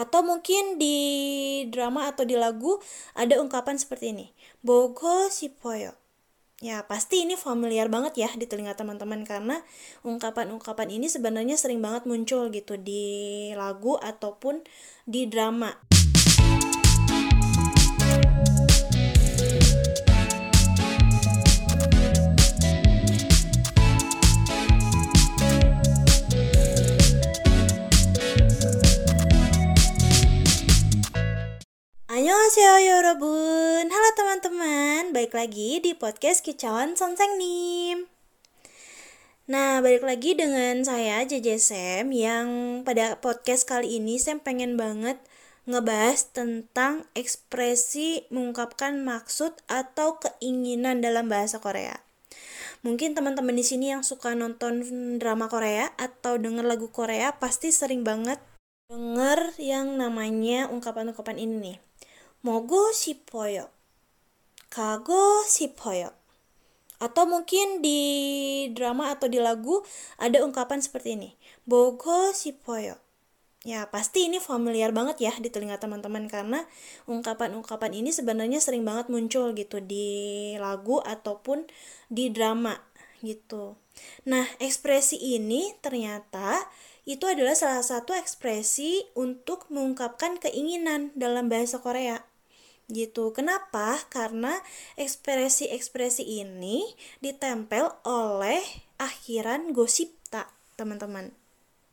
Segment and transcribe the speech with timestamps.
[0.00, 0.96] Atau mungkin di
[1.68, 2.80] drama atau di lagu
[3.12, 4.32] ada ungkapan seperti ini.
[4.64, 5.92] Bogo sipoyo.
[6.60, 9.64] Ya, pasti ini familiar banget ya di telinga teman-teman karena
[10.04, 14.60] ungkapan-ungkapan ini sebenarnya sering banget muncul gitu di lagu ataupun
[15.08, 15.72] di drama.
[32.20, 38.12] Annyeonghaseyo yorobun Halo teman-teman Baik lagi di podcast Kicauan Sonseng Nim
[39.48, 42.48] Nah balik lagi dengan saya JJ Sam Yang
[42.84, 45.16] pada podcast kali ini Sam pengen banget
[45.64, 52.04] ngebahas tentang ekspresi mengungkapkan maksud atau keinginan dalam bahasa Korea.
[52.84, 54.84] Mungkin teman-teman di sini yang suka nonton
[55.16, 58.36] drama Korea atau denger lagu Korea pasti sering banget
[58.92, 61.89] denger yang namanya ungkapan-ungkapan ini nih
[62.40, 63.68] mogo sipoyo
[64.70, 66.14] kago sipoyo
[67.00, 68.00] atau mungkin di
[68.76, 69.80] drama atau di lagu
[70.20, 71.30] ada ungkapan seperti ini.
[71.64, 73.00] bogo sipoyo
[73.60, 76.64] ya pasti ini familiar banget ya di telinga teman-teman karena
[77.04, 81.68] ungkapan-ungkapan ini sebenarnya sering banget muncul gitu di lagu ataupun
[82.08, 82.72] di drama
[83.20, 83.76] gitu.
[84.24, 86.56] Nah ekspresi ini ternyata
[87.04, 92.29] itu adalah salah satu ekspresi untuk mengungkapkan keinginan dalam bahasa Korea
[92.90, 93.30] gitu.
[93.30, 93.96] Kenapa?
[94.10, 94.58] Karena
[94.98, 96.84] ekspresi-ekspresi ini
[97.22, 98.60] ditempel oleh
[98.98, 101.32] akhiran gosipta, teman-teman.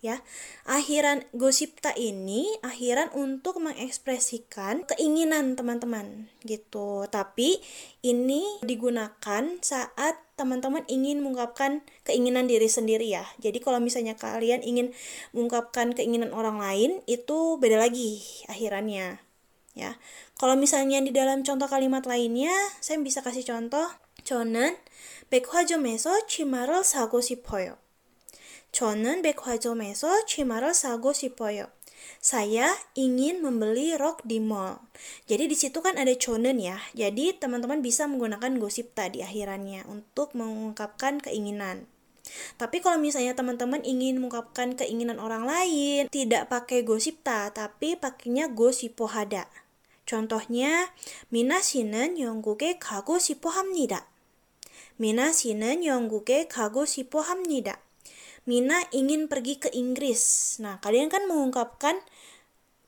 [0.00, 0.24] Ya,
[0.64, 7.04] akhiran gosipta ini akhiran untuk mengekspresikan keinginan teman-teman gitu.
[7.04, 7.60] Tapi
[8.00, 13.28] ini digunakan saat teman-teman ingin mengungkapkan keinginan diri sendiri ya.
[13.44, 14.96] Jadi kalau misalnya kalian ingin
[15.36, 19.29] mengungkapkan keinginan orang lain itu beda lagi akhirannya
[19.75, 19.99] ya.
[20.39, 23.87] Kalau misalnya di dalam contoh kalimat lainnya, saya bisa kasih contoh.
[24.25, 24.77] 저는
[25.29, 27.77] 백화점에서 치마를 사고 싶어요.
[28.71, 31.69] 저는 백화점에서 치마를 사고 싶어요.
[32.21, 34.81] Saya ingin membeli rok di mall.
[35.29, 36.77] Jadi di situ kan ada chonen ya.
[36.93, 41.89] Jadi teman-teman bisa menggunakan gosipta di akhirannya untuk mengungkapkan keinginan.
[42.55, 49.47] Tapi kalau misalnya teman-teman ingin mengungkapkan keinginan orang lain, tidak pakai gosipta, tapi pakainya gosipohada.
[50.05, 50.93] Contohnya,
[51.33, 54.05] 미나 씨는 영국에 가고 싶어 합니다.
[54.97, 57.81] 미나 씨는 영국에 가고 싶어 합니다.
[58.45, 60.55] Mina ingin pergi ke Inggris.
[60.61, 61.97] Nah, kalian kan mengungkapkan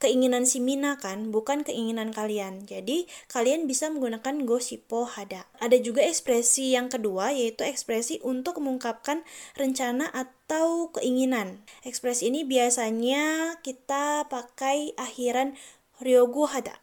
[0.00, 2.66] keinginan si Mina kan, bukan keinginan kalian.
[2.66, 5.46] Jadi, kalian bisa menggunakan gosipo hada.
[5.60, 9.22] Ada juga ekspresi yang kedua, yaitu ekspresi untuk mengungkapkan
[9.54, 11.62] rencana atau keinginan.
[11.84, 15.54] Ekspresi ini biasanya kita pakai akhiran
[16.00, 16.80] ryogu hada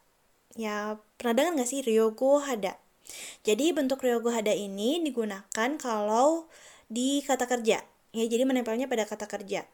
[0.57, 2.75] ya pernah dengar nggak sih Ryogo Hada?
[3.45, 6.49] Jadi bentuk Ryogo Hada ini digunakan kalau
[6.91, 7.85] di kata kerja.
[8.17, 9.69] Ya, jadi menempelnya pada kata kerja.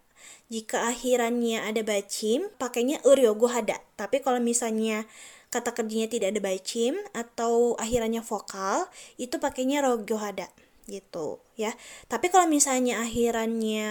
[0.52, 3.80] Jika akhirannya ada bacim, pakainya Ryogo Hada.
[3.96, 5.08] Tapi kalau misalnya
[5.48, 10.52] kata kerjanya tidak ada bacim atau akhirannya vokal, itu pakainya Ryogo Hada
[10.92, 11.72] gitu ya.
[12.12, 13.88] Tapi kalau misalnya akhirannya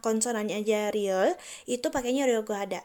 [0.00, 1.36] konsonannya aja real,
[1.68, 2.80] itu pakainya Ryogo Hada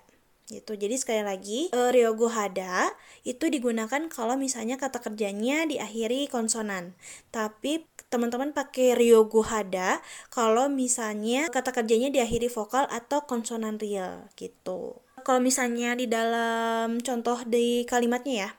[0.50, 0.74] gitu.
[0.74, 2.90] Jadi sekali lagi e, ryogo hada
[3.22, 6.98] itu digunakan kalau misalnya kata kerjanya diakhiri konsonan.
[7.30, 10.02] Tapi teman-teman pakai ryogo hada
[10.34, 14.98] kalau misalnya kata kerjanya diakhiri vokal atau konsonan real gitu.
[15.22, 18.50] Kalau misalnya di dalam contoh di kalimatnya ya.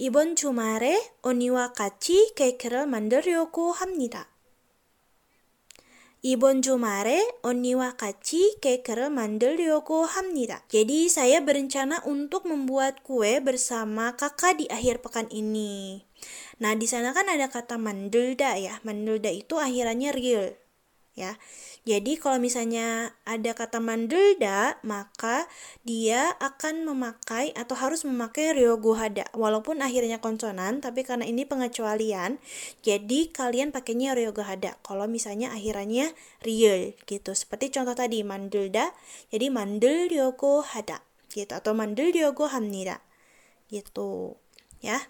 [0.00, 4.28] 이번 주말에 언니와 같이 케이크를 만들려고 합니다.
[6.22, 10.66] 이번 주말에 언니와 같이 케이크를 만들려고 합니다.
[10.66, 16.02] Jadi saya berencana untuk membuat kue bersama kakak di akhir pekan ini.
[16.58, 18.82] Nah, di sana kan ada kata mandelda ya.
[18.82, 20.58] Mandelda itu akhirannya real
[21.13, 21.37] ya.
[21.83, 25.45] Jadi kalau misalnya ada kata mandelda, maka
[25.85, 29.27] dia akan memakai atau harus memakai ryogohada.
[29.35, 32.41] Walaupun akhirnya konsonan, tapi karena ini pengecualian,
[32.81, 34.79] jadi kalian pakainya ryogohada.
[34.81, 37.31] Kalau misalnya akhirannya real gitu.
[37.35, 38.95] Seperti contoh tadi mandelda,
[39.29, 43.01] jadi mandel ryogohada gitu atau mandel ryogohamnida
[43.69, 44.37] gitu
[44.79, 45.01] ya.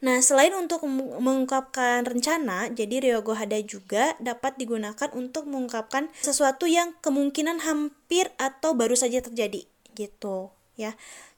[0.00, 6.94] Nah, selain untuk mengungkapkan rencana, jadi Ryogo Hada juga dapat digunakan untuk mengungkapkan sesuatu yang
[7.00, 9.64] kemungkinan hampir atau baru saja terjadi,
[9.96, 10.94] gitu ya.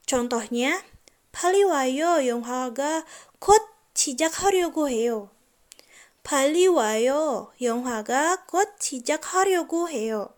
[0.08, 0.82] Contohnya,
[1.32, 2.26] 빨리 와요.
[2.26, 3.04] 영화가
[3.38, 3.62] 곧
[3.94, 5.30] 시작하려고 해요.
[6.22, 7.52] 빨리 와요.
[7.60, 10.34] 영화가 곧 시작하려고 해요.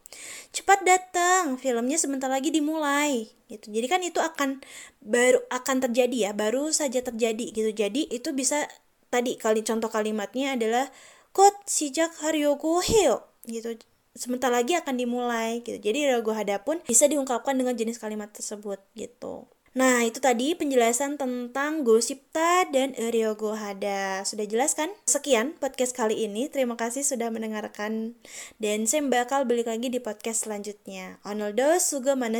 [0.50, 4.62] cepat datang filmnya sebentar lagi dimulai gitu jadi kan itu akan
[5.02, 8.66] baru akan terjadi ya baru saja terjadi gitu jadi itu bisa
[9.10, 10.90] tadi kali contoh kalimatnya adalah
[11.30, 13.78] kot sejak haryogo heo gitu
[14.18, 19.46] sebentar lagi akan dimulai gitu jadi ragu hadapun bisa diungkapkan dengan jenis kalimat tersebut gitu
[19.75, 24.23] Nah, itu tadi penjelasan tentang Gosipta dan Eryogo Hada.
[24.23, 24.87] Sudah jelas kan?
[25.03, 26.47] Sekian podcast kali ini.
[26.47, 28.15] Terima kasih sudah mendengarkan.
[28.55, 31.19] Dan saya bakal balik lagi di podcast selanjutnya.
[31.27, 32.39] Onoldo, suga mana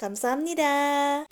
[0.00, 1.28] kamsamnida.